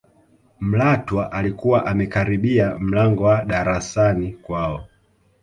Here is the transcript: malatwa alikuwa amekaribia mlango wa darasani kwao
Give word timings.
malatwa 0.59 1.31
alikuwa 1.31 1.85
amekaribia 1.85 2.79
mlango 2.79 3.23
wa 3.23 3.45
darasani 3.45 4.33
kwao 4.33 4.87